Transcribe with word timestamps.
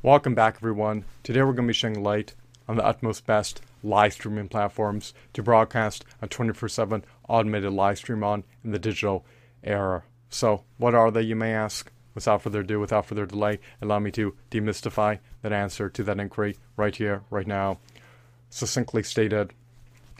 Welcome 0.00 0.36
back, 0.36 0.54
everyone. 0.58 1.04
Today 1.24 1.40
we're 1.40 1.54
going 1.54 1.66
to 1.66 1.70
be 1.70 1.72
shedding 1.72 2.04
light 2.04 2.36
on 2.68 2.76
the 2.76 2.86
utmost 2.86 3.26
best 3.26 3.60
live 3.82 4.12
streaming 4.12 4.46
platforms 4.46 5.12
to 5.32 5.42
broadcast 5.42 6.04
a 6.22 6.28
24 6.28 6.68
7 6.68 7.04
automated 7.28 7.72
live 7.72 7.98
stream 7.98 8.22
on 8.22 8.44
in 8.62 8.70
the 8.70 8.78
digital 8.78 9.26
era. 9.64 10.04
So, 10.30 10.62
what 10.76 10.94
are 10.94 11.10
they, 11.10 11.22
you 11.22 11.34
may 11.34 11.52
ask? 11.52 11.90
Without 12.14 12.42
further 12.42 12.60
ado, 12.60 12.78
without 12.78 13.06
further 13.06 13.26
delay, 13.26 13.58
allow 13.82 13.98
me 13.98 14.12
to 14.12 14.36
demystify 14.52 15.18
that 15.42 15.52
answer 15.52 15.90
to 15.90 16.04
that 16.04 16.20
inquiry 16.20 16.56
right 16.76 16.94
here, 16.94 17.24
right 17.28 17.48
now. 17.48 17.80
Succinctly 18.50 19.02
stated, 19.02 19.52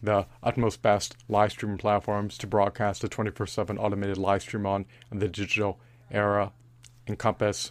the 0.02 0.26
utmost 0.42 0.82
best 0.82 1.16
live 1.28 1.52
streaming 1.52 1.78
platforms 1.78 2.36
to 2.38 2.48
broadcast 2.48 3.04
a 3.04 3.08
24 3.08 3.46
7 3.46 3.78
automated 3.78 4.18
live 4.18 4.42
stream 4.42 4.66
on 4.66 4.86
in 5.12 5.20
the 5.20 5.28
digital 5.28 5.78
era 6.10 6.50
encompass 7.06 7.70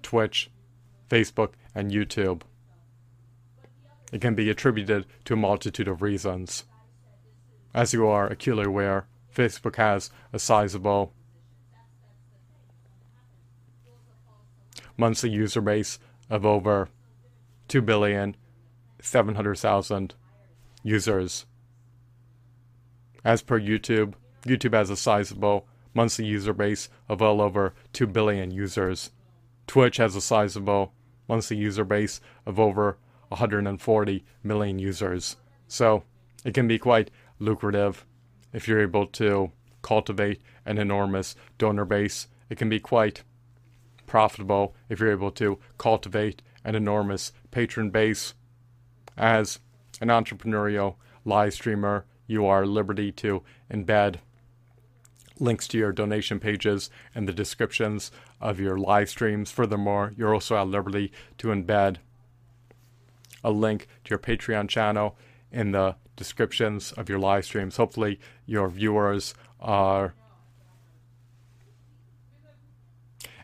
Twitch, 0.00 0.48
Facebook, 1.14 1.52
and 1.76 1.92
YouTube. 1.92 2.42
It 4.12 4.20
can 4.20 4.34
be 4.34 4.50
attributed 4.50 5.06
to 5.26 5.34
a 5.34 5.36
multitude 5.36 5.86
of 5.86 6.02
reasons. 6.02 6.64
As 7.72 7.92
you 7.92 8.08
are 8.08 8.26
acutely 8.26 8.64
aware, 8.64 9.06
Facebook 9.32 9.76
has 9.76 10.10
a 10.32 10.40
sizable 10.40 11.12
monthly 14.96 15.30
user 15.30 15.60
base 15.60 16.00
of 16.28 16.44
over 16.44 16.88
2 17.68 17.80
billion 17.80 18.36
700,000 19.00 20.14
users. 20.82 21.46
As 23.24 23.40
per 23.40 23.60
YouTube, 23.60 24.14
YouTube 24.44 24.74
has 24.74 24.90
a 24.90 24.96
sizable 24.96 25.68
monthly 25.94 26.26
user 26.26 26.52
base 26.52 26.88
of 27.08 27.20
well 27.20 27.40
over 27.40 27.72
2 27.92 28.08
billion 28.08 28.50
users. 28.50 29.12
Twitch 29.68 29.98
has 29.98 30.16
a 30.16 30.20
sizable 30.20 30.92
monthly 31.28 31.56
user 31.56 31.84
base 31.84 32.20
of 32.46 32.58
over 32.60 32.98
140 33.28 34.24
million 34.42 34.78
users. 34.78 35.36
So 35.66 36.04
it 36.44 36.54
can 36.54 36.68
be 36.68 36.78
quite 36.78 37.10
lucrative 37.38 38.04
if 38.52 38.68
you're 38.68 38.80
able 38.80 39.06
to 39.06 39.50
cultivate 39.82 40.40
an 40.64 40.78
enormous 40.78 41.34
donor 41.58 41.84
base. 41.84 42.28
It 42.48 42.58
can 42.58 42.68
be 42.68 42.80
quite 42.80 43.22
profitable 44.06 44.74
if 44.88 45.00
you're 45.00 45.10
able 45.10 45.30
to 45.32 45.58
cultivate 45.78 46.42
an 46.64 46.74
enormous 46.74 47.32
patron 47.50 47.90
base. 47.90 48.34
As 49.16 49.60
an 50.00 50.08
entrepreneurial 50.08 50.96
live 51.24 51.54
streamer, 51.54 52.04
you 52.26 52.46
are 52.46 52.66
liberty 52.66 53.12
to 53.12 53.42
embed 53.70 54.16
links 55.38 55.66
to 55.68 55.78
your 55.78 55.92
donation 55.92 56.38
pages 56.38 56.90
in 57.14 57.26
the 57.26 57.32
descriptions 57.32 58.10
of 58.40 58.60
your 58.60 58.76
live 58.76 59.08
streams. 59.08 59.50
Furthermore, 59.50 60.12
you're 60.16 60.34
also 60.34 60.56
at 60.56 60.68
liberty 60.68 61.12
to 61.38 61.48
embed 61.48 61.96
a 63.42 63.50
link 63.50 63.88
to 64.04 64.10
your 64.10 64.18
Patreon 64.18 64.68
channel 64.68 65.16
in 65.50 65.72
the 65.72 65.96
descriptions 66.16 66.92
of 66.92 67.08
your 67.08 67.18
live 67.18 67.44
streams. 67.44 67.76
Hopefully, 67.76 68.18
your 68.46 68.68
viewers 68.68 69.34
are 69.60 70.14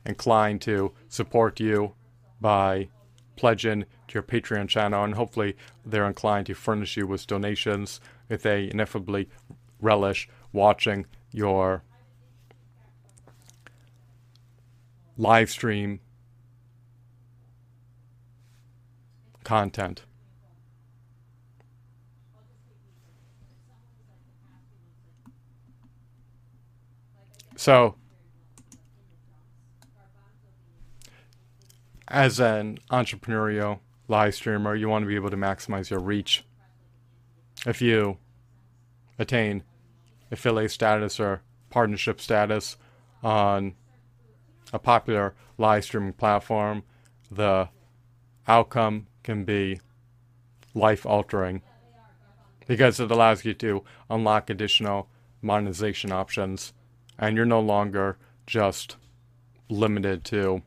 inclined 0.07 0.61
to 0.63 0.93
support 1.09 1.61
you 1.61 1.93
by 2.41 2.89
pledging 3.37 3.85
to 4.09 4.15
your 4.15 4.23
Patreon 4.23 4.69
channel, 4.69 5.05
and 5.05 5.15
hopefully, 5.15 5.57
they're 5.85 6.07
inclined 6.07 6.47
to 6.47 6.55
furnish 6.55 6.97
you 6.97 7.07
with 7.07 7.27
donations 7.27 8.01
if 8.29 8.43
they 8.43 8.71
ineffably 8.71 9.29
relish 9.81 10.29
watching 10.53 11.07
your 11.33 11.83
live 15.17 15.51
stream 15.51 16.01
content. 19.45 20.05
So, 27.57 27.97
as 32.09 32.41
an 32.41 32.79
entrepreneurial 32.91 33.81
live 34.09 34.35
streamer, 34.35 34.75
you 34.75 34.89
want 34.89 35.03
to 35.03 35.07
be 35.07 35.15
able 35.15 35.29
to 35.29 35.37
maximize 35.37 35.91
your 35.91 36.01
reach. 36.01 36.45
If 37.67 37.83
you 37.83 38.17
attain 39.19 39.63
affiliate 40.31 40.71
status 40.71 41.19
or 41.19 41.43
partnership 41.71 42.21
status 42.21 42.77
on 43.23 43.75
a 44.73 44.79
popular 44.79 45.35
live 45.59 45.85
streaming 45.85 46.13
platform, 46.13 46.83
the 47.31 47.69
outcome 48.47 49.07
can 49.23 49.45
be 49.45 49.81
life 50.75 51.05
altering 51.05 51.63
because 52.67 53.01
it 53.01 53.11
allows 53.11 53.45
you 53.45 53.53
to 53.55 53.85
unlock 54.09 54.49
additional 54.49 55.09
monetization 55.43 56.13
options 56.13 56.73
and 57.19 57.37
you're 57.37 57.47
no 57.47 57.61
longer 57.61 58.17
just 58.47 58.97
limited 59.69 60.25
to 60.25 60.63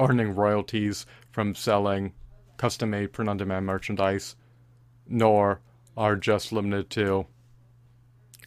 earning 0.00 0.34
royalties 0.34 1.06
from 1.30 1.54
selling 1.54 2.12
custom 2.56 2.90
made 2.90 3.12
print 3.12 3.28
on 3.28 3.36
demand 3.36 3.66
merchandise, 3.66 4.36
nor 5.06 5.60
are 5.96 6.16
just 6.16 6.52
limited 6.52 6.90
to 6.90 7.26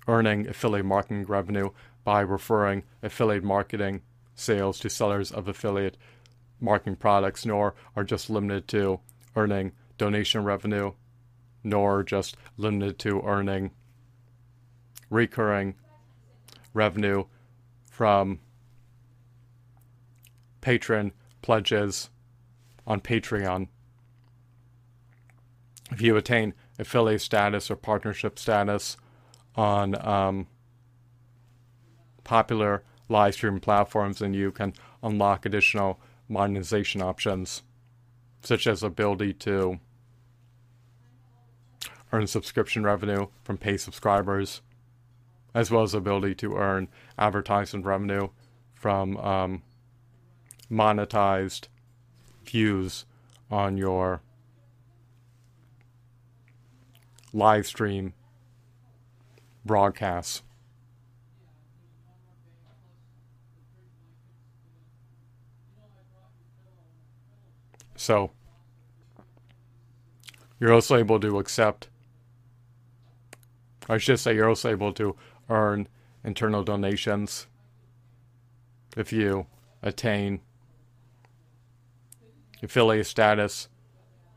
earning 0.09 0.47
affiliate 0.47 0.85
marketing 0.85 1.23
revenue 1.25 1.69
by 2.03 2.19
referring 2.19 2.81
affiliate 3.03 3.43
marketing 3.43 4.01
sales 4.33 4.79
to 4.79 4.89
sellers 4.89 5.31
of 5.31 5.47
affiliate 5.47 5.95
marketing 6.59 6.95
products, 6.95 7.45
nor 7.45 7.75
are 7.95 8.03
just 8.03 8.27
limited 8.27 8.67
to 8.67 8.99
earning 9.35 9.71
donation 9.99 10.43
revenue, 10.43 10.91
nor 11.63 12.03
just 12.03 12.35
limited 12.57 12.97
to 12.97 13.21
earning 13.21 13.69
recurring 15.11 15.75
revenue 16.73 17.23
from 17.85 18.39
patron 20.61 21.11
pledges 21.43 22.09
on 22.87 22.99
Patreon. 22.99 23.67
If 25.91 26.01
you 26.01 26.17
attain 26.17 26.55
affiliate 26.79 27.21
status 27.21 27.69
or 27.69 27.75
partnership 27.75 28.39
status 28.39 28.97
on 29.59 29.93
um, 30.07 30.47
popular 32.23 32.81
live 33.09 33.33
stream 33.33 33.59
platforms, 33.59 34.21
and 34.21 34.33
you 34.33 34.53
can 34.53 34.73
unlock 35.03 35.45
additional 35.45 35.99
monetization 36.29 37.01
options, 37.01 37.63
such 38.41 38.65
as 38.65 38.81
ability 38.81 39.33
to 39.33 39.77
earn 42.13 42.25
subscription 42.25 42.85
revenue 42.85 43.27
from 43.43 43.57
paid 43.57 43.81
subscribers, 43.81 44.61
as 45.53 45.69
well 45.69 45.83
as 45.83 45.93
ability 45.93 46.35
to 46.35 46.55
earn 46.55 46.87
advertisement 47.17 47.83
revenue 47.83 48.29
from 48.73 49.17
um, 49.17 49.61
monetized 50.71 51.67
views 52.45 53.03
on 53.51 53.75
your 53.75 54.21
live 57.33 57.67
stream 57.67 58.13
broadcasts. 59.69 60.41
So 67.95 68.31
you're 70.59 70.73
also 70.73 70.95
able 70.95 71.19
to 71.19 71.37
accept, 71.37 71.87
I 73.87 73.99
should 73.99 74.19
say, 74.19 74.33
you're 74.33 74.49
also 74.49 74.71
able 74.71 74.91
to 74.93 75.15
earn 75.49 75.87
internal 76.23 76.63
donations 76.63 77.45
if 78.97 79.13
you 79.13 79.45
attain 79.83 80.41
affiliate 82.63 83.05
status 83.05 83.69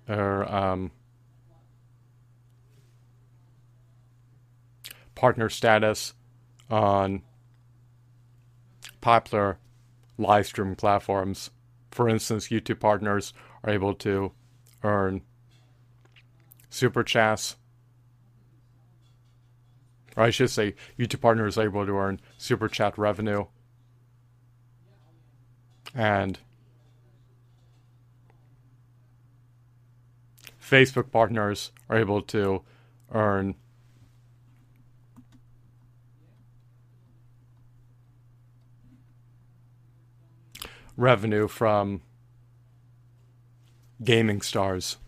or 0.06 0.44
um, 0.55 0.90
partner 5.23 5.49
status 5.49 6.15
on 6.69 7.23
popular 9.01 9.57
live 10.19 10.45
stream 10.45 10.75
platforms. 10.75 11.49
For 11.93 12.09
instance, 12.09 12.49
YouTube 12.49 12.81
partners 12.81 13.33
are 13.63 13.71
able 13.73 13.95
to 13.95 14.33
earn 14.83 15.23
super 16.71 17.05
chats. 17.05 17.55
Or 20.17 20.25
I 20.25 20.31
should 20.31 20.51
say, 20.51 20.75
YouTube 20.99 21.21
partners 21.21 21.57
are 21.57 21.67
able 21.67 21.87
to 21.87 21.97
earn 21.97 22.21
super 22.37 22.67
chat 22.67 22.99
revenue. 22.99 23.45
And 25.95 26.41
Facebook 30.61 31.13
partners 31.13 31.71
are 31.89 31.97
able 31.97 32.23
to 32.23 32.63
earn 33.13 33.55
revenue 40.97 41.49
from 41.49 42.03
gaming 44.03 44.41
stars. 44.41 44.99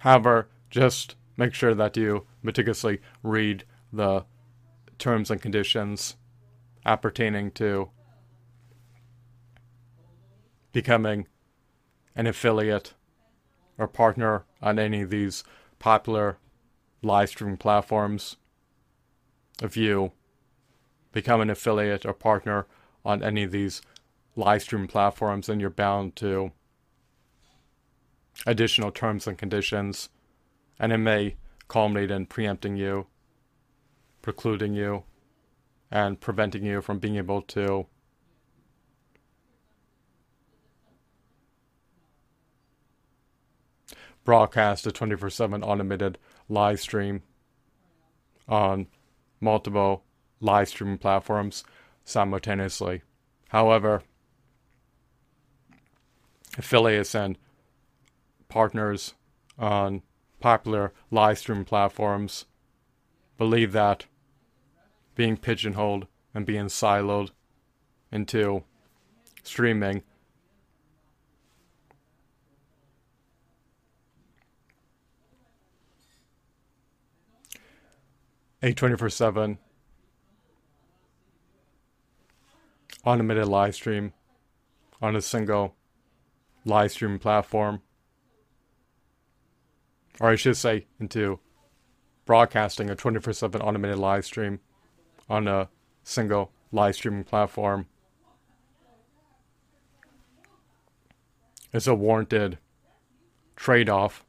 However, 0.00 0.48
just 0.70 1.16
make 1.36 1.54
sure 1.54 1.74
that 1.74 1.96
you 1.96 2.26
meticulously 2.42 3.00
read 3.22 3.64
the 3.92 4.24
terms 4.98 5.30
and 5.30 5.40
conditions 5.40 6.16
appertaining 6.84 7.50
to 7.52 7.90
becoming 10.72 11.26
an 12.16 12.26
affiliate 12.26 12.94
or 13.78 13.86
partner 13.86 14.44
on 14.60 14.78
any 14.78 15.02
of 15.02 15.10
these 15.10 15.44
popular 15.78 16.38
live 17.02 17.28
streaming 17.28 17.56
platforms. 17.56 18.36
If 19.62 19.76
you 19.76 20.12
become 21.12 21.40
an 21.40 21.50
affiliate 21.50 22.06
or 22.06 22.14
partner 22.14 22.66
on 23.04 23.22
any 23.22 23.42
of 23.42 23.50
these 23.50 23.82
live 24.36 24.62
stream 24.62 24.86
platforms, 24.86 25.46
then 25.46 25.60
you're 25.60 25.70
bound 25.70 26.16
to 26.16 26.52
additional 28.46 28.90
terms 28.90 29.26
and 29.26 29.36
conditions, 29.38 30.08
and 30.78 30.92
it 30.92 30.98
may 30.98 31.36
culminate 31.68 32.10
in 32.10 32.26
preempting 32.26 32.76
you, 32.76 33.06
precluding 34.22 34.74
you, 34.74 35.04
and 35.90 36.20
preventing 36.20 36.64
you 36.64 36.80
from 36.80 36.98
being 36.98 37.16
able 37.16 37.42
to 37.42 37.86
broadcast 44.24 44.86
a 44.86 44.92
24 44.92 45.30
7 45.30 45.62
automated 45.62 46.18
live 46.48 46.80
stream 46.80 47.22
on 48.48 48.86
multiple 49.40 50.04
live 50.40 50.68
streaming 50.68 50.98
platforms 50.98 51.64
simultaneously. 52.04 53.02
However, 53.48 54.02
affiliates 56.58 57.14
and 57.14 57.38
partners 58.48 59.14
on 59.58 60.02
popular 60.40 60.92
live 61.10 61.38
stream 61.38 61.64
platforms 61.64 62.46
believe 63.38 63.72
that 63.72 64.06
being 65.14 65.36
pigeonholed 65.36 66.06
and 66.34 66.44
being 66.44 66.66
siloed 66.66 67.30
into 68.10 68.62
streaming 69.42 70.02
a 78.62 78.72
24 78.72 79.08
7 79.08 79.58
automated 83.04 83.46
live 83.46 83.74
stream 83.74 84.12
on 85.00 85.16
a 85.16 85.22
single 85.22 85.74
live 86.64 86.92
streaming 86.92 87.18
platform. 87.18 87.82
Or 90.20 90.30
I 90.30 90.36
should 90.36 90.56
say, 90.56 90.86
into 91.00 91.40
broadcasting 92.24 92.90
a 92.90 92.94
24 92.94 93.32
7 93.32 93.60
automated 93.60 93.98
live 93.98 94.24
stream 94.24 94.60
on 95.28 95.48
a 95.48 95.68
single 96.04 96.52
live 96.70 96.94
streaming 96.94 97.24
platform 97.24 97.86
is 101.72 101.86
a 101.86 101.94
warranted 101.94 102.58
trade 103.56 103.88
off 103.88 104.24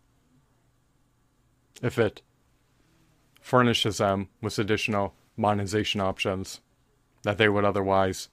if 1.81 1.99
it 1.99 2.21
furnishes 3.41 3.97
them 3.97 4.29
with 4.41 4.57
additional 4.57 5.13
monetization 5.35 5.99
options 5.99 6.61
that 7.23 7.37
they 7.37 7.49
would 7.49 7.65
otherwise 7.65 8.29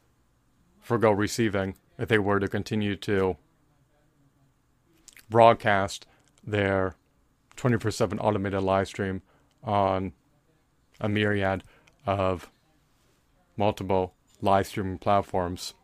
forego 0.80 1.10
receiving 1.10 1.74
if 1.98 2.08
they 2.08 2.18
were 2.18 2.38
to 2.38 2.48
continue 2.48 2.94
to 2.94 3.36
broadcast 5.30 6.06
their 6.44 6.94
24 7.56 7.90
7 7.90 8.18
automated 8.18 8.62
live 8.62 8.88
stream 8.88 9.22
on 9.62 10.12
a 11.00 11.08
myriad 11.08 11.62
of 12.06 12.50
multiple 13.56 14.14
live 14.42 14.66
streaming 14.66 14.98
platforms. 14.98 15.74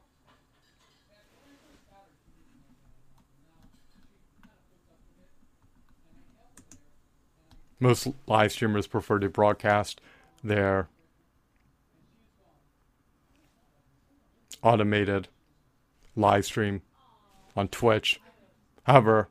Most 7.78 8.08
live 8.26 8.52
streamers 8.52 8.86
prefer 8.86 9.18
to 9.18 9.28
broadcast 9.28 10.00
their 10.42 10.88
automated 14.62 15.28
live 16.16 16.46
stream 16.46 16.80
on 17.54 17.68
Twitch. 17.68 18.18
However, 18.84 19.28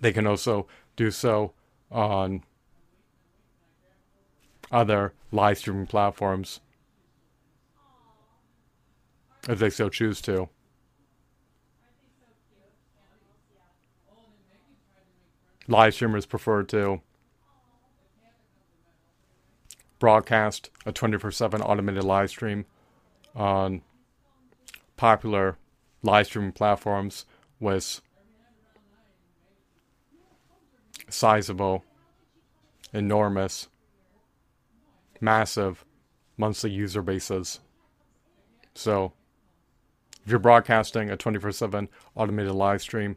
they 0.00 0.12
can 0.12 0.26
also 0.26 0.66
do 0.96 1.10
so 1.10 1.52
on 1.90 2.42
other 4.70 5.12
live 5.32 5.58
streaming 5.58 5.86
platforms 5.86 6.60
if 9.48 9.58
they 9.58 9.70
so 9.70 9.88
choose 9.88 10.20
to. 10.22 10.48
Live 15.66 15.94
streamers 15.94 16.26
prefer 16.26 16.64
to 16.64 17.00
broadcast 20.00 20.70
a 20.84 20.92
24 20.92 21.30
7 21.30 21.62
automated 21.62 22.02
live 22.02 22.30
stream 22.30 22.64
on 23.36 23.82
popular 24.96 25.58
live 26.02 26.26
streaming 26.26 26.52
platforms 26.52 27.24
with 27.60 28.00
sizable, 31.12 31.84
enormous, 32.92 33.68
massive 35.20 35.84
monthly 36.36 36.70
user 36.70 37.02
bases. 37.02 37.60
So, 38.74 39.12
if 40.24 40.30
you're 40.30 40.38
broadcasting 40.38 41.10
a 41.10 41.16
24 41.16 41.52
7 41.52 41.88
automated 42.14 42.52
live 42.52 42.82
stream 42.82 43.16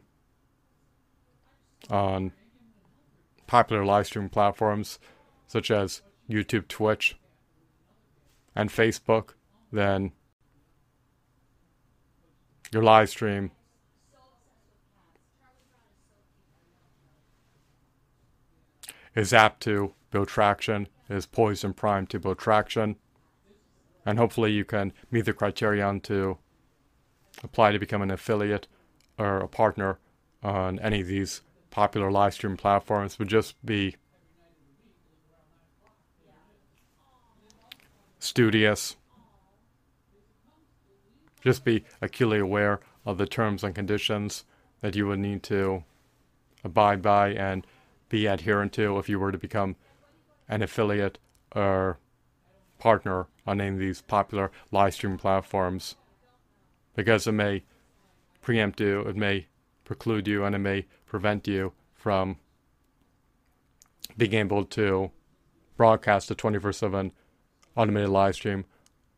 on 1.90 2.32
popular 3.46 3.84
live 3.84 4.06
stream 4.06 4.28
platforms 4.28 4.98
such 5.46 5.70
as 5.70 6.02
YouTube, 6.28 6.68
Twitch, 6.68 7.16
and 8.54 8.70
Facebook, 8.70 9.30
then 9.72 10.12
your 12.72 12.82
live 12.82 13.08
stream 13.08 13.50
is 19.14 19.32
apt 19.32 19.62
to 19.62 19.94
build 20.10 20.28
traction, 20.28 20.88
is 21.08 21.26
poised 21.26 21.64
and 21.64 21.76
primed 21.76 22.10
to 22.10 22.18
build 22.18 22.38
traction, 22.38 22.96
and 24.06 24.18
hopefully 24.18 24.52
you 24.52 24.64
can 24.64 24.92
meet 25.10 25.24
the 25.24 25.32
criterion 25.32 26.00
to 26.00 26.38
apply 27.42 27.72
to 27.72 27.78
become 27.78 28.02
an 28.02 28.10
affiliate 28.10 28.66
or 29.18 29.38
a 29.38 29.48
partner 29.48 29.98
on 30.42 30.78
any 30.80 31.00
of 31.00 31.06
these 31.06 31.42
popular 31.70 32.10
live 32.10 32.34
stream 32.34 32.56
platforms 32.56 33.18
would 33.18 33.28
just 33.28 33.54
be 33.64 33.96
studious. 38.18 38.96
Just 41.42 41.64
be 41.64 41.84
acutely 42.00 42.38
aware 42.38 42.80
of 43.04 43.18
the 43.18 43.26
terms 43.26 43.62
and 43.62 43.74
conditions 43.74 44.44
that 44.80 44.96
you 44.96 45.06
would 45.06 45.18
need 45.18 45.42
to 45.44 45.84
abide 46.62 47.02
by 47.02 47.30
and 47.30 47.66
be 48.14 48.26
adherent 48.26 48.72
to 48.72 48.96
if 48.96 49.08
you 49.08 49.18
were 49.18 49.32
to 49.32 49.38
become 49.38 49.74
an 50.48 50.62
affiliate 50.62 51.18
or 51.52 51.98
partner 52.78 53.26
on 53.44 53.60
any 53.60 53.70
of 53.70 53.80
these 53.80 54.02
popular 54.02 54.52
live 54.70 54.94
stream 54.94 55.18
platforms. 55.18 55.96
Because 56.94 57.26
it 57.26 57.32
may 57.32 57.64
preempt 58.40 58.80
you, 58.80 59.00
it 59.00 59.16
may 59.16 59.48
preclude 59.82 60.28
you, 60.28 60.44
and 60.44 60.54
it 60.54 60.60
may 60.60 60.86
prevent 61.06 61.48
you 61.48 61.72
from 61.92 62.36
being 64.16 64.34
able 64.34 64.64
to 64.64 65.10
broadcast 65.76 66.30
a 66.30 66.36
24 66.36 66.72
7 66.72 67.10
automated 67.74 68.10
live 68.10 68.36
stream 68.36 68.64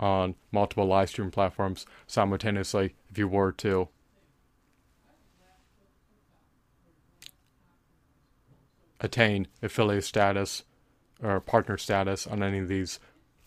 on 0.01 0.37
multiple 0.51 0.87
live 0.87 1.11
stream 1.11 1.31
platforms 1.31 1.85
simultaneously 2.07 2.95
if 3.11 3.19
you 3.19 3.29
were 3.29 3.53
to 3.53 3.89
attain 9.01 9.49
affiliate 9.63 10.05
status 10.05 10.65
or 11.23 11.41
partner 11.41 11.79
status 11.79 12.27
on 12.27 12.43
any 12.43 12.59
of 12.59 12.69
these 12.69 13.01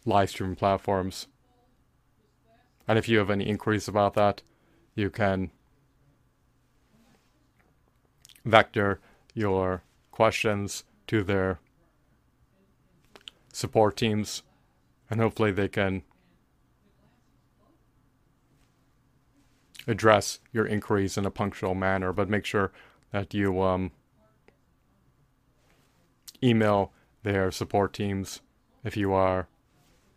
live 0.05 0.29
stream 0.29 0.55
platforms. 0.55 1.27
And 2.87 2.97
if 2.97 3.07
you 3.07 3.19
have 3.19 3.29
any 3.29 3.47
inquiries 3.47 3.87
about 3.87 4.15
that, 4.15 4.41
you 4.95 5.09
can 5.09 5.51
vector 8.43 8.99
your 9.33 9.83
questions 10.11 10.83
to 11.07 11.23
their 11.23 11.59
support 13.53 13.97
teams, 13.97 14.43
and 15.09 15.19
hopefully 15.19 15.51
they 15.51 15.67
can 15.67 16.03
address 19.87 20.39
your 20.51 20.65
inquiries 20.65 21.17
in 21.17 21.25
a 21.25 21.31
punctual 21.31 21.75
manner, 21.75 22.13
but 22.13 22.29
make 22.29 22.45
sure 22.45 22.71
that 23.11 23.33
you 23.33 23.61
um, 23.61 23.91
email 26.43 26.91
their 27.23 27.51
support 27.51 27.93
teams 27.93 28.41
if 28.83 28.95
you 28.95 29.13
are 29.13 29.47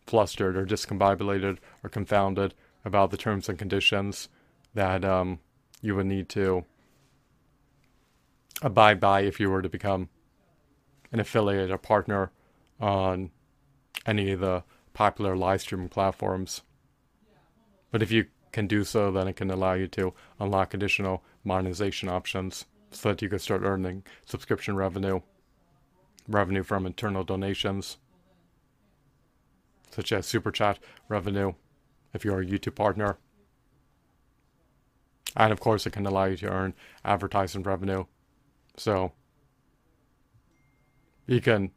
flustered 0.07 0.57
or 0.57 0.67
discombobulated 0.67 1.59
or 1.83 1.91
confounded 1.91 2.55
about 2.85 3.11
the 3.11 3.17
terms 3.17 3.49
and 3.49 3.59
conditions 3.59 4.29
that 4.75 5.05
um, 5.05 5.39
you 5.81 5.95
would 5.95 6.07
need 6.07 6.29
to 6.29 6.65
abide 8.61 9.01
by 9.01 9.21
if 9.21 9.41
you 9.41 9.51
were 9.51 9.63
to 9.63 9.69
become 9.69 10.09
an 11.11 11.21
affiliate 11.21 11.71
or 11.71 11.79
partner 11.79 12.31
on 12.81 13.31
any 14.07 14.33
of 14.33 14.41
the 14.41 14.65
popular 14.95 15.37
live 15.37 15.61
streaming 15.61 15.89
platforms. 15.89 16.63
But 17.91 18.03
if 18.03 18.11
you 18.11 18.27
can 18.53 18.67
do 18.67 18.85
so, 18.85 19.11
then 19.11 19.29
it 19.29 19.37
can 19.37 19.51
allow 19.51 19.75
you 19.75 19.87
to 19.89 20.15
unlock 20.39 20.75
additional 20.75 21.23
monetization 21.45 22.09
options 22.09 22.67
so 22.91 23.11
that 23.11 23.23
you 23.23 23.29
can 23.29 23.39
start 23.39 23.63
earning 23.63 24.05
subscription 24.27 24.77
revenue, 24.77 25.21
revenue 26.29 26.63
from 26.63 26.87
internal 26.87 27.25
donations, 27.25 27.99
such 29.91 30.13
as 30.13 30.27
super 30.27 30.51
chat 30.51 30.79
revenue 31.09 31.53
if 32.15 32.25
you're 32.25 32.41
a 32.41 32.47
YouTube 32.47 32.75
partner. 32.75 33.19
And 35.37 35.53
of 35.53 35.61
course, 35.61 35.87
it 35.87 35.93
can 35.93 36.07
allow 36.07 36.25
you 36.25 36.37
to 36.39 36.49
earn 36.49 36.75
advertising 37.05 37.63
revenue. 37.63 38.05
So 38.77 39.13
you 41.27 41.41
can 41.41 41.71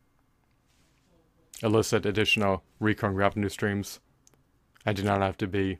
elicit 1.63 2.05
additional 2.05 2.63
recurring 2.79 3.15
revenue 3.15 3.49
streams 3.49 3.99
and 4.85 4.95
do 4.97 5.03
not 5.03 5.21
have 5.21 5.37
to 5.37 5.47
be 5.47 5.79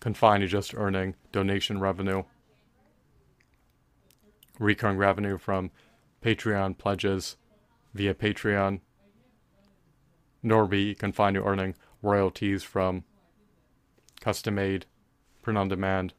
confined 0.00 0.40
to 0.42 0.46
just 0.46 0.74
earning 0.74 1.14
donation 1.32 1.80
revenue. 1.80 2.22
Recurring 4.58 4.98
revenue 4.98 5.38
from 5.38 5.70
Patreon 6.22 6.76
pledges 6.78 7.36
via 7.94 8.14
Patreon, 8.14 8.80
nor 10.42 10.66
be 10.66 10.94
confined 10.94 11.34
to 11.34 11.44
earning 11.44 11.74
royalties 12.02 12.62
from 12.62 13.04
custom 14.20 14.56
made, 14.56 14.86
print 15.42 15.58
on 15.58 15.68
demand 15.68 16.14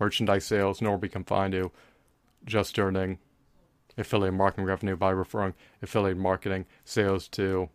merchandise 0.00 0.44
sales, 0.44 0.80
nor 0.80 0.96
be 0.96 1.08
confined 1.08 1.52
to 1.52 1.70
just 2.44 2.78
earning 2.78 3.18
affiliate 3.96 4.34
marketing 4.34 4.64
revenue 4.64 4.96
by 4.96 5.10
referring 5.10 5.54
affiliate 5.82 6.16
marketing 6.16 6.64
sales 6.84 7.28
to 7.28 7.68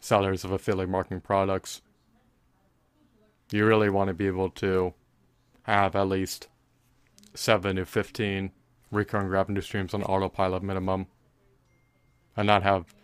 sellers 0.00 0.44
of 0.44 0.50
affiliate 0.50 0.90
marketing 0.90 1.20
products. 1.20 1.80
You 3.50 3.64
really 3.66 3.88
want 3.88 4.08
to 4.08 4.14
be 4.14 4.26
able 4.26 4.50
to 4.50 4.94
have 5.62 5.94
at 5.96 6.08
least 6.08 6.48
7 7.34 7.76
to 7.76 7.86
15 7.86 8.50
recurring 8.94 9.28
revenue 9.28 9.60
streams 9.60 9.94
on 9.94 10.02
autopilot 10.02 10.62
minimum 10.62 11.06
and 12.36 12.46
not 12.46 12.62
have 12.62 12.94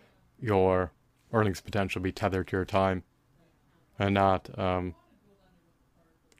your 0.40 0.92
earnings 1.32 1.60
potential 1.60 2.00
be 2.00 2.12
tethered 2.12 2.48
to 2.48 2.56
your 2.56 2.64
time 2.64 3.02
and 3.98 4.14
not 4.14 4.58
um, 4.58 4.94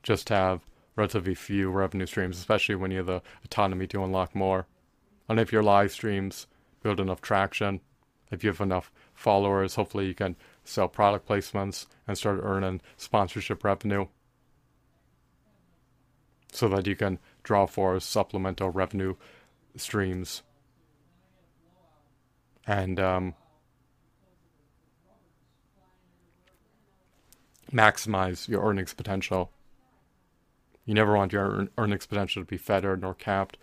just 0.03 0.29
have 0.29 0.67
relatively 0.97 1.35
few 1.35 1.71
revenue 1.71 2.07
streams, 2.07 2.39
especially 2.39 2.75
when 2.75 2.91
you 2.91 2.99
have 2.99 3.07
the 3.07 3.23
autonomy 3.45 3.87
to 3.87 4.03
unlock 4.03 4.35
more. 4.35 4.67
And 5.29 5.39
if 5.39 5.53
your 5.53 5.63
live 5.63 5.93
streams 5.93 6.47
build 6.83 7.01
enough 7.01 7.21
traction, 7.21 7.81
if 8.31 8.43
you 8.43 8.51
have 8.51 8.61
enough 8.61 8.91
followers, 9.15 9.75
hopefully 9.75 10.07
you 10.07 10.15
can 10.15 10.37
sell 10.65 10.89
product 10.89 11.29
placements 11.29 11.87
and 12.07 12.17
start 12.17 12.41
earning 12.43 12.81
sponsorship 12.97 13.65
revenue 13.65 14.07
so 16.53 16.69
that 16.69 16.87
you 16.87 16.97
can 16.97 17.19
draw 17.43 17.67
for 17.67 17.99
supplemental 18.01 18.71
revenue 18.71 19.15
streams 19.77 20.43
and 22.67 23.01
um, 23.01 23.35
maximize 27.73 28.49
your 28.49 28.65
earnings 28.67 28.95
potential. 28.95 29.51
You 30.85 30.95
never 30.95 31.15
want 31.15 31.33
your 31.33 31.69
earnings 31.79 32.07
potential 32.07 32.43
to 32.43 32.47
be 32.47 32.57
fettered 32.57 33.01
nor 33.01 33.15
capped 33.15 33.57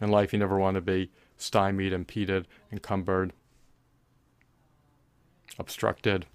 in 0.00 0.10
life, 0.10 0.32
you 0.32 0.38
never 0.38 0.58
want 0.58 0.76
to 0.76 0.80
be 0.80 1.10
stymied, 1.36 1.92
impeded, 1.92 2.48
encumbered, 2.72 3.32
obstructed. 5.58 6.26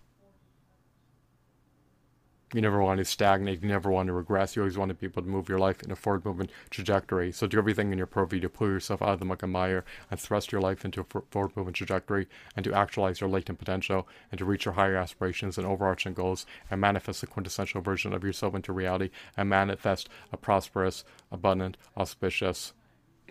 You 2.53 2.61
never 2.61 2.81
want 2.81 2.99
to 2.99 3.05
stagnate. 3.05 3.63
You 3.63 3.67
never 3.67 3.89
want 3.89 4.07
to 4.07 4.13
regress. 4.13 4.55
You 4.55 4.61
always 4.61 4.77
want 4.77 4.89
to 4.89 4.95
be 4.95 5.07
able 5.07 5.23
to 5.23 5.27
move 5.27 5.49
your 5.49 5.57
life 5.57 5.81
in 5.81 5.91
a 5.91 5.95
forward 5.95 6.23
movement 6.23 6.51
trajectory. 6.69 7.31
So 7.31 7.47
do 7.47 7.57
everything 7.57 7.91
in 7.91 7.97
your 7.97 8.07
purview 8.07 8.39
to 8.39 8.49
pull 8.49 8.67
yourself 8.67 9.01
out 9.01 9.09
of 9.09 9.19
the 9.19 9.25
muck 9.25 9.41
and 9.41 9.51
mire 9.51 9.83
and 10.11 10.19
thrust 10.19 10.51
your 10.51 10.61
life 10.61 10.85
into 10.85 11.01
a 11.01 11.21
forward 11.31 11.57
movement 11.57 11.75
trajectory 11.75 12.27
and 12.55 12.63
to 12.63 12.73
actualize 12.73 13.19
your 13.19 13.29
latent 13.29 13.57
potential 13.57 14.07
and 14.31 14.37
to 14.37 14.45
reach 14.45 14.65
your 14.65 14.75
higher 14.75 14.95
aspirations 14.95 15.57
and 15.57 15.65
overarching 15.65 16.13
goals 16.13 16.45
and 16.69 16.79
manifest 16.79 17.21
the 17.21 17.27
quintessential 17.27 17.81
version 17.81 18.13
of 18.13 18.23
yourself 18.23 18.53
into 18.53 18.71
reality 18.71 19.09
and 19.35 19.49
manifest 19.49 20.07
a 20.31 20.37
prosperous, 20.37 21.03
abundant, 21.31 21.77
auspicious, 21.97 22.73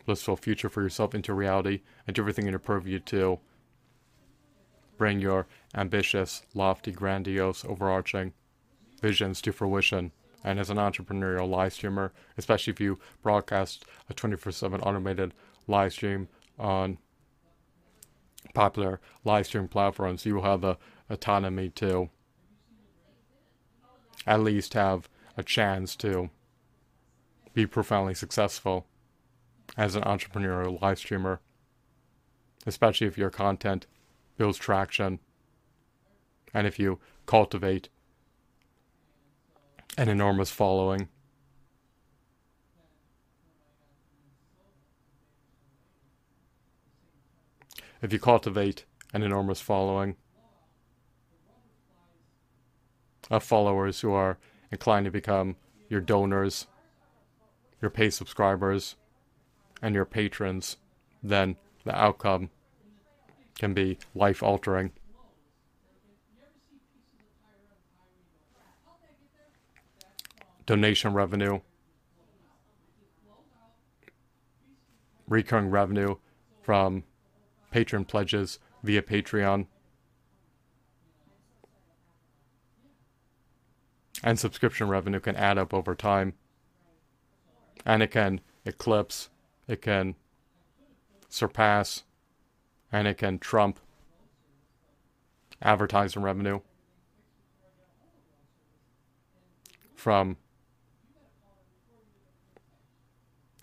blissful 0.05 0.37
future 0.37 0.69
for 0.69 0.83
yourself 0.83 1.15
into 1.15 1.33
reality 1.33 1.81
and 2.07 2.17
do 2.17 2.23
everything 2.23 2.47
in 2.47 2.53
your 2.53 2.59
purview 2.59 2.99
to 2.99 3.39
bring 4.99 5.21
your 5.21 5.47
ambitious, 5.75 6.43
lofty, 6.53 6.91
grandiose, 6.91 7.65
overarching 7.65 8.33
visions 9.05 9.43
to 9.43 9.53
fruition. 9.53 10.13
And 10.43 10.59
as 10.59 10.71
an 10.71 10.79
entrepreneurial 10.79 11.47
live 11.49 11.75
streamer, 11.75 12.15
especially 12.39 12.73
if 12.73 12.81
you 12.81 12.99
broadcast 13.23 13.85
a 14.09 14.15
24 14.15 14.51
7 14.53 14.81
automated 14.81 15.35
live 15.67 15.93
stream 15.93 16.29
on 16.59 16.97
popular 18.55 19.01
live 19.23 19.47
stream 19.47 19.69
platforms, 19.69 20.25
you 20.25 20.35
will 20.35 20.43
have 20.43 20.63
the 20.63 20.79
autonomy 21.11 21.69
to 21.71 22.09
at 24.27 24.41
least 24.41 24.73
have 24.73 25.11
a 25.37 25.43
chance 25.43 25.95
to 25.97 26.31
be 27.53 27.67
profoundly 27.67 28.15
successful 28.15 28.87
as 29.77 29.97
an 29.97 30.03
entrepreneurial 30.05 30.81
live 30.81 30.99
streamer, 30.99 31.41
especially 32.67 33.07
if 33.07 33.19
your 33.19 33.31
content 33.31 33.87
builds 34.39 34.57
traction 34.57 35.19
and 36.55 36.67
if 36.67 36.79
you 36.79 36.99
cultivate 37.27 37.89
an 39.97 40.09
enormous 40.09 40.51
following. 40.51 41.09
If 48.03 48.13
you 48.13 48.19
cultivate 48.19 48.85
an 49.13 49.23
enormous 49.23 49.61
following 49.61 50.17
of 53.31 53.43
followers 53.43 54.01
who 54.01 54.13
are 54.13 54.37
inclined 54.71 55.05
to 55.05 55.11
become 55.11 55.57
your 55.89 56.01
donors, 56.01 56.67
your 57.81 57.91
paid 57.91 58.11
subscribers, 58.11 58.97
and 59.81 59.95
your 59.95 60.05
patrons, 60.05 60.77
then 61.23 61.57
the 61.85 61.97
outcome 61.97 62.51
can 63.59 63.73
be 63.73 63.99
life 64.15 64.43
altering. 64.43 64.93
Donation 70.67 71.13
revenue, 71.13 71.61
recurring 75.29 75.71
revenue 75.71 76.17
from 76.63 77.05
patron 77.71 78.05
pledges 78.05 78.59
via 78.83 79.03
Patreon, 79.03 79.67
and 84.23 84.39
subscription 84.39 84.89
revenue 84.89 85.21
can 85.21 85.37
add 85.37 85.59
up 85.59 85.75
over 85.75 85.95
time. 85.95 86.35
And 87.85 88.03
it 88.03 88.11
can 88.11 88.41
eclipse 88.65 89.29
it 89.67 89.81
can 89.83 90.15
surpass, 91.29 92.05
and 92.93 93.09
it 93.09 93.19
can 93.19 93.39
trump 93.39 93.81
advertising 95.63 96.23
revenue 96.23 96.61
from 99.95 100.37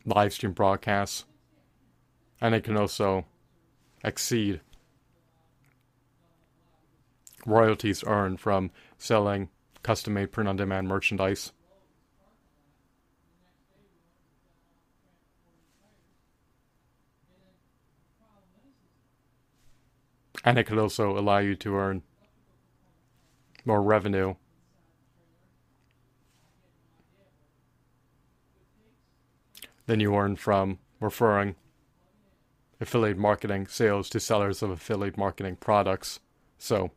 live 0.06 0.34
stream 0.34 0.54
broadcasts, 0.54 1.26
and 2.40 2.56
it 2.56 2.64
can 2.64 2.78
also 2.78 3.26
exceed 4.04 4.62
royalties 7.46 8.04
earned 8.06 8.40
from 8.40 8.72
selling 8.98 9.50
custom 9.84 10.14
made 10.14 10.32
print 10.32 10.48
on 10.48 10.56
demand 10.56 10.88
merchandise. 10.88 11.52
And 20.44 20.58
it 20.58 20.64
could 20.66 20.80
also 20.80 21.18
allow 21.18 21.38
you 21.38 21.56
to 21.58 21.76
earn 21.76 22.02
more 23.64 23.82
revenue 23.82 24.36
than 29.92 30.00
you 30.00 30.16
earn 30.16 30.38
from 30.38 30.80
referring 31.02 31.54
affiliate 32.80 33.18
marketing 33.18 33.68
sales 33.68 34.10
to 34.10 34.22
sellers 34.22 34.64
of 34.64 34.70
affiliate 34.70 35.18
marketing 35.18 35.58
products. 35.58 36.22
So, 36.58 36.92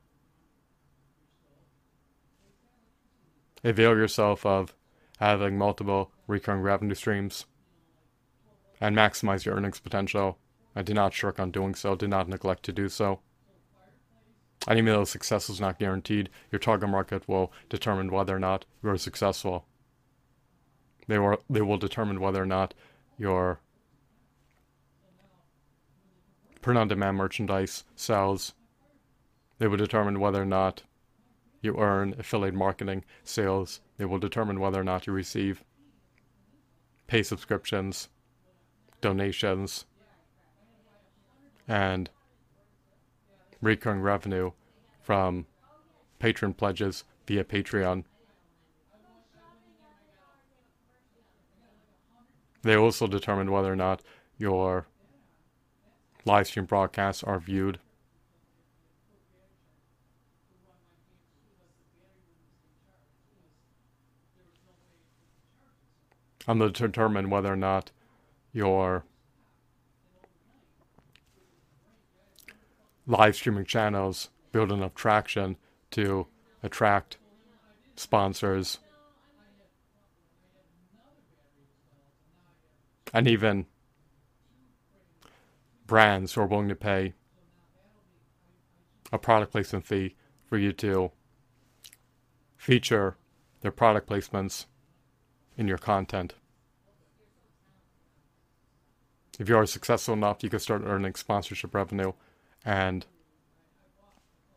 avail 3.64 3.96
yourself 3.96 4.46
of 4.46 4.76
having 5.18 5.58
multiple 5.58 6.12
recurring 6.28 6.60
revenue 6.60 6.94
streams 6.94 7.46
and 8.80 8.94
maximize 8.94 9.44
your 9.44 9.56
earnings 9.56 9.80
potential. 9.80 10.38
And 10.76 10.86
do 10.86 10.94
not 10.94 11.12
shirk 11.12 11.40
on 11.40 11.50
doing 11.50 11.74
so. 11.74 11.96
Do 11.96 12.06
not 12.06 12.28
neglect 12.28 12.62
to 12.66 12.72
do 12.72 12.88
so. 12.88 13.18
And 14.68 14.78
even 14.78 14.92
though 14.92 15.02
success 15.02 15.50
is 15.50 15.60
not 15.60 15.80
guaranteed, 15.80 16.30
your 16.52 16.60
target 16.60 16.88
market 16.88 17.28
will 17.28 17.52
determine 17.68 18.12
whether 18.12 18.36
or 18.36 18.38
not 18.38 18.66
you 18.84 18.90
are 18.90 18.96
successful. 18.96 19.66
They 21.06 21.18
will, 21.18 21.42
they 21.48 21.60
will 21.60 21.78
determine 21.78 22.20
whether 22.20 22.42
or 22.42 22.46
not 22.46 22.74
your 23.18 23.60
print 26.60 26.78
on 26.78 26.88
demand 26.88 27.16
merchandise 27.16 27.84
sells. 27.94 28.54
They 29.58 29.66
will 29.66 29.76
determine 29.76 30.18
whether 30.18 30.42
or 30.42 30.46
not 30.46 30.82
you 31.60 31.76
earn 31.78 32.14
affiliate 32.18 32.54
marketing 32.54 33.04
sales. 33.22 33.80
They 33.98 34.04
will 34.04 34.18
determine 34.18 34.60
whether 34.60 34.80
or 34.80 34.84
not 34.84 35.06
you 35.06 35.12
receive 35.12 35.62
pay 37.06 37.22
subscriptions, 37.22 38.08
donations, 39.00 39.84
and 41.68 42.10
recurring 43.60 44.00
revenue 44.00 44.52
from 45.00 45.46
patron 46.18 46.54
pledges 46.54 47.04
via 47.26 47.44
Patreon. 47.44 48.04
They 52.64 52.76
also 52.76 53.06
determine 53.06 53.50
whether 53.50 53.70
or 53.70 53.76
not 53.76 54.00
your 54.38 54.86
live 56.24 56.46
stream 56.46 56.64
broadcasts 56.64 57.22
are 57.22 57.38
viewed. 57.38 57.78
And 66.48 66.60
they 66.60 66.70
determine 66.70 67.28
whether 67.28 67.52
or 67.52 67.56
not 67.56 67.90
your 68.52 69.04
live 73.06 73.36
streaming 73.36 73.66
channels 73.66 74.30
build 74.52 74.72
enough 74.72 74.94
traction 74.94 75.56
to 75.90 76.26
attract 76.62 77.18
sponsors 77.96 78.78
and 83.14 83.28
even 83.28 83.64
brands 85.86 86.34
who 86.34 86.40
are 86.40 86.46
willing 86.46 86.68
to 86.68 86.74
pay 86.74 87.14
a 89.12 89.18
product 89.18 89.52
placement 89.52 89.86
fee 89.86 90.16
for 90.44 90.58
you 90.58 90.72
to 90.72 91.12
feature 92.56 93.16
their 93.60 93.70
product 93.70 94.08
placements 94.08 94.66
in 95.56 95.68
your 95.68 95.78
content. 95.78 96.34
If 99.38 99.48
you 99.48 99.56
are 99.56 99.66
successful 99.66 100.14
enough, 100.14 100.42
you 100.42 100.50
can 100.50 100.58
start 100.58 100.82
earning 100.84 101.14
sponsorship 101.14 101.72
revenue 101.72 102.12
and 102.64 103.06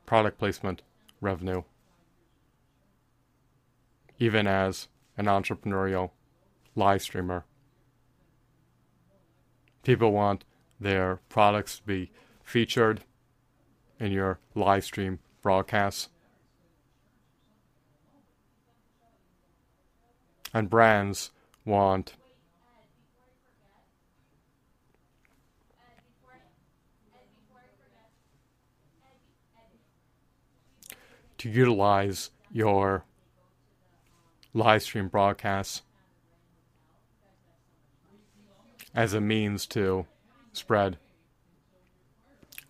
product 0.07 0.39
placement 0.39 0.81
revenue, 1.21 1.63
even 4.17 4.47
as 4.47 4.87
an 5.15 5.25
entrepreneurial 5.25 6.11
live 6.75 7.01
streamer. 7.03 7.45
People 9.87 10.11
want 10.11 10.43
their 10.81 11.21
products 11.29 11.77
to 11.77 11.83
be 11.85 12.11
featured 12.43 13.05
in 14.01 14.11
your 14.11 14.37
live 14.53 14.83
stream 14.83 15.19
broadcasts. 15.41 16.09
And 20.53 20.69
brands 20.69 21.31
want 21.63 22.15
to 31.37 31.49
utilize 31.49 32.31
your 32.51 33.05
live 34.53 34.83
stream 34.83 35.07
broadcasts 35.07 35.83
as 38.97 39.13
a 39.13 39.21
means 39.21 39.67
to 39.67 40.07
spread 40.51 40.97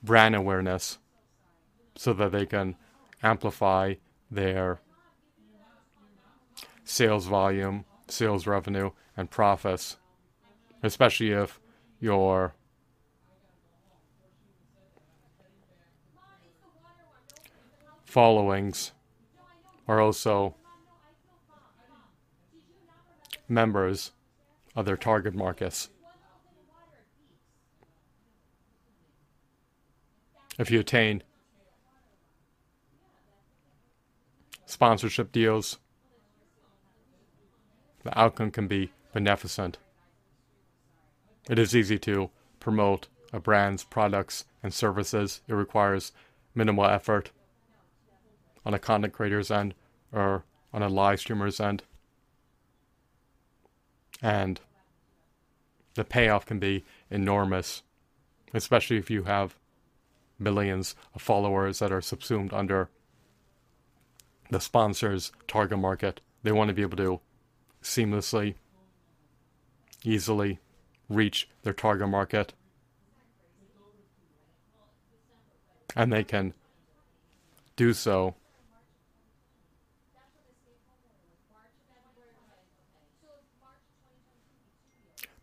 brand 0.03 0.35
awareness 0.35 0.97
so 1.95 2.11
that 2.11 2.33
they 2.33 2.45
can 2.45 2.75
amplify 3.23 3.93
their 4.29 4.81
sales 6.83 7.27
volume, 7.27 7.85
sales 8.09 8.45
revenue, 8.45 8.91
and 9.15 9.31
profits, 9.31 9.95
especially 10.83 11.31
if 11.31 11.61
your 12.01 12.53
followings 18.03 18.91
are 19.87 20.01
also 20.01 20.55
members 23.47 24.11
of 24.75 24.85
their 24.85 24.97
target 24.97 25.33
markets. 25.33 25.89
If 30.58 30.72
you 30.72 30.80
attain 30.80 31.24
sponsorship 34.65 35.32
deals, 35.32 35.78
the 38.04 38.17
outcome 38.20 38.52
can 38.52 38.67
be 38.67 38.91
beneficent. 39.13 39.78
It 41.50 41.60
is 41.60 41.76
easy 41.76 42.00
to 42.00 42.30
promote 42.60 43.08
a 43.32 43.39
brand's 43.39 43.84
products 43.84 44.46
and 44.63 44.74
services. 44.74 45.41
It 45.48 45.54
requires 45.54 46.12
minimal 46.56 46.86
effort 46.86 47.32
on 48.65 48.74
a 48.74 48.80
content 48.80 49.13
creator's 49.13 49.52
end 49.52 49.74
or 50.12 50.43
on 50.74 50.82
a 50.82 50.89
live 50.89 51.20
streamer's 51.20 51.60
end. 51.60 51.84
And 54.22 54.60
the 55.93 56.04
payoff 56.04 56.46
can 56.46 56.60
be 56.60 56.84
enormous, 57.10 57.84
especially 58.54 58.98
if 58.98 59.10
you 59.10 59.24
have 59.24 59.56
millions 60.39 60.95
of 61.13 61.21
followers 61.21 61.80
that 61.80 61.91
are 61.91 62.02
subsumed 62.02 62.54
under 62.54 62.89
the 64.50 64.60
sponsor's 64.60 65.32
target 65.47 65.80
market. 65.80 66.21
They 66.43 66.52
want 66.52 66.69
to 66.69 66.73
be 66.73 66.82
able 66.82 66.97
to 66.97 67.19
seamlessly, 67.84 68.56
easily 70.04 70.60
reach 71.10 71.50
their 71.63 71.73
target 71.73 72.10
market. 72.10 72.54
And 75.95 76.13
they 76.13 76.23
can 76.23 76.54
do 77.76 77.93
so 77.93 78.36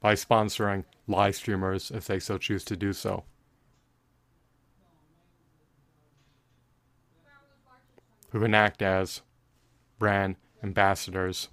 by 0.00 0.14
sponsoring 0.14 0.84
live 1.08 1.34
streamers 1.34 1.90
if 1.90 2.06
they 2.06 2.18
so 2.18 2.36
choose 2.36 2.62
to 2.64 2.76
do 2.76 2.92
so. 2.92 3.24
Who 8.34 8.40
can 8.40 8.52
act 8.52 8.82
as 8.82 9.22
brand 10.00 10.34
ambassadors, 10.60 11.50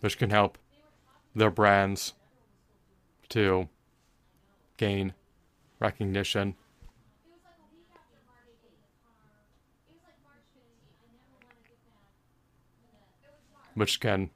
which 0.00 0.18
can 0.18 0.30
help 0.30 0.58
their 1.32 1.52
brands 1.52 2.14
to 3.28 3.68
gain 4.76 5.14
recognition. 5.78 6.56
Which 13.74 14.00
can 14.00 14.30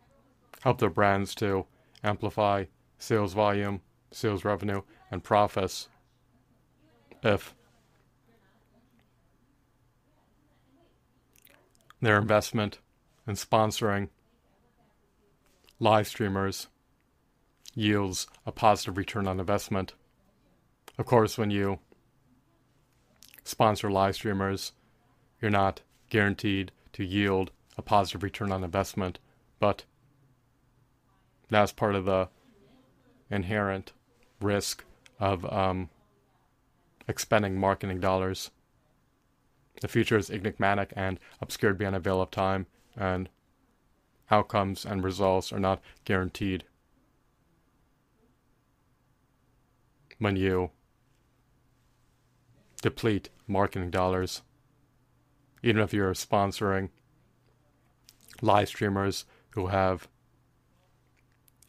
help 0.61 0.79
their 0.79 0.91
brands 0.91 1.35
to 1.35 1.67
amplify 2.05 2.67
sales 3.01 3.33
volume, 3.35 3.81
sales 4.13 4.45
revenue, 4.45 4.83
and 5.11 5.25
profits 5.25 5.89
if 7.25 7.53
their 12.01 12.19
investment 12.19 12.79
in 13.27 13.35
sponsoring 13.35 14.09
live 15.79 16.07
streamers 16.07 16.69
yields 17.75 18.27
a 18.47 18.53
positive 18.53 18.97
return 18.97 19.27
on 19.27 19.41
investment. 19.41 19.95
Of 20.99 21.07
course, 21.07 21.37
when 21.37 21.51
you 21.51 21.79
sponsor 23.43 23.91
live 23.91 24.15
streamers, 24.15 24.73
you're 25.41 25.51
not 25.51 25.81
guaranteed 26.11 26.73
to 26.93 27.05
yield 27.05 27.51
a 27.77 27.83
positive 27.83 28.23
return 28.23 28.53
on 28.53 28.63
investment, 28.65 29.19
but 29.59 29.85
That's 31.51 31.73
part 31.73 31.95
of 31.95 32.05
the 32.05 32.29
inherent 33.31 33.93
risk 34.41 34.85
of 35.21 35.45
um, 35.53 35.91
expending 37.07 37.59
marketing 37.59 38.01
dollars. 38.01 38.51
The 39.85 39.89
future 39.89 40.17
is 40.17 40.31
enigmatic 40.31 40.95
and 40.97 41.21
obscured 41.43 41.77
beyond 41.77 41.95
a 41.95 42.01
veil 42.01 42.23
of 42.23 42.31
time, 42.31 42.65
and 42.97 43.29
outcomes 44.31 44.87
and 44.87 45.05
results 45.05 45.53
are 45.53 45.61
not 45.61 45.83
guaranteed. 46.07 46.65
When 50.19 50.37
you 50.37 50.71
deplete 52.81 53.29
marketing 53.47 53.91
dollars, 53.91 54.41
even 55.63 55.83
if 55.83 55.93
you're 55.93 56.15
sponsoring 56.15 56.89
live 58.41 58.69
streamers 58.69 59.27
who 59.51 59.67
have 59.67 60.09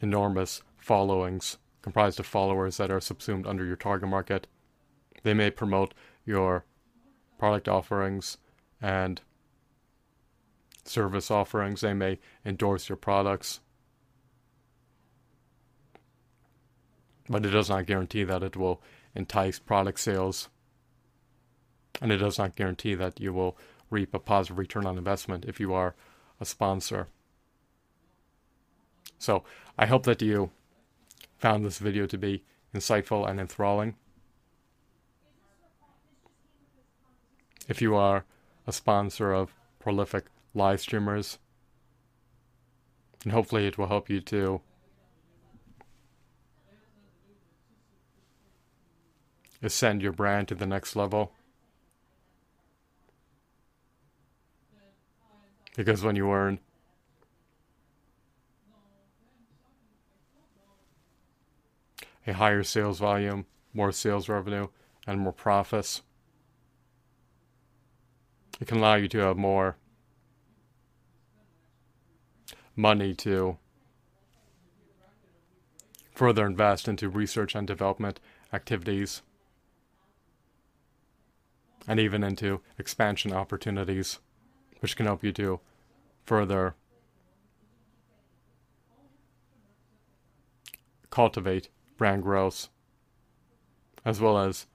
enormous 0.00 0.62
followings 0.78 1.58
comprised 1.82 2.18
of 2.18 2.24
followers 2.24 2.78
that 2.78 2.90
are 2.90 2.98
subsumed 2.98 3.46
under 3.46 3.66
your 3.66 3.76
target 3.76 4.08
market. 4.08 4.46
They 5.22 5.34
may 5.34 5.50
promote 5.50 5.92
your 6.24 6.64
product 7.38 7.68
offerings 7.68 8.38
and 8.80 9.20
service 10.84 11.30
offerings. 11.30 11.80
They 11.80 11.94
may 11.94 12.18
endorse 12.44 12.88
your 12.88 12.96
products. 12.96 13.60
But 17.28 17.44
it 17.44 17.50
does 17.50 17.68
not 17.68 17.86
guarantee 17.86 18.24
that 18.24 18.42
it 18.42 18.56
will 18.56 18.80
entice 19.14 19.58
product 19.58 19.98
sales. 19.98 20.48
And 22.00 22.12
it 22.12 22.18
does 22.18 22.38
not 22.38 22.56
guarantee 22.56 22.94
that 22.94 23.20
you 23.20 23.32
will 23.32 23.56
reap 23.90 24.14
a 24.14 24.18
positive 24.18 24.58
return 24.58 24.86
on 24.86 24.98
investment 24.98 25.44
if 25.46 25.58
you 25.58 25.72
are 25.72 25.94
a 26.40 26.44
sponsor. 26.44 27.08
So 29.18 29.44
I 29.78 29.86
hope 29.86 30.04
that 30.04 30.22
you 30.22 30.50
found 31.38 31.64
this 31.64 31.78
video 31.78 32.06
to 32.06 32.18
be 32.18 32.44
insightful 32.74 33.28
and 33.28 33.40
enthralling. 33.40 33.96
If 37.68 37.82
you 37.82 37.94
are 37.94 38.24
a 38.66 38.72
sponsor 38.72 39.32
of 39.32 39.54
prolific 39.78 40.26
live 40.54 40.80
streamers, 40.80 41.38
and 43.24 43.32
hopefully 43.32 43.66
it 43.66 43.76
will 43.76 43.88
help 43.88 44.08
you 44.08 44.20
to 44.20 44.60
ascend 49.62 50.02
your 50.02 50.12
brand 50.12 50.48
to 50.48 50.54
the 50.54 50.66
next 50.66 50.94
level. 50.94 51.32
Because 55.76 56.02
when 56.02 56.16
you 56.16 56.30
earn 56.30 56.60
a 62.26 62.32
higher 62.32 62.62
sales 62.62 62.98
volume, 62.98 63.46
more 63.74 63.92
sales 63.92 64.28
revenue, 64.28 64.68
and 65.06 65.20
more 65.20 65.32
profits. 65.32 66.02
It 68.60 68.68
can 68.68 68.78
allow 68.78 68.94
you 68.94 69.08
to 69.08 69.18
have 69.18 69.36
more 69.36 69.76
money 72.74 73.14
to 73.14 73.58
further 76.14 76.46
invest 76.46 76.88
into 76.88 77.08
research 77.08 77.54
and 77.54 77.66
development 77.66 78.20
activities 78.52 79.22
and 81.86 82.00
even 82.00 82.24
into 82.24 82.60
expansion 82.78 83.32
opportunities, 83.32 84.18
which 84.80 84.96
can 84.96 85.06
help 85.06 85.22
you 85.22 85.32
to 85.32 85.60
further 86.24 86.74
cultivate 91.10 91.68
brand 91.96 92.22
growth, 92.22 92.68
as 94.04 94.20
well 94.20 94.38
as 94.38 94.66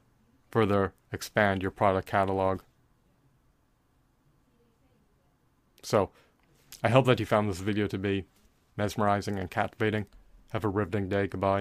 further 0.49 0.93
expand 1.11 1.61
your 1.61 1.71
product 1.71 2.07
catalog. 2.07 2.61
So, 5.83 6.09
I 6.83 6.89
hope 6.89 7.05
that 7.05 7.19
you 7.19 7.25
found 7.25 7.49
this 7.49 7.59
video 7.59 7.87
to 7.87 7.97
be 7.97 8.25
mesmerizing 8.77 9.37
and 9.37 9.49
captivating. 9.49 10.05
Have 10.51 10.63
a 10.63 10.69
riveting 10.69 11.09
day. 11.09 11.27
Goodbye. 11.27 11.59